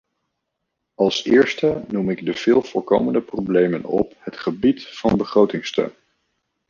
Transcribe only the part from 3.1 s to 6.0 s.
problemen op het gebied van begrotingssteun.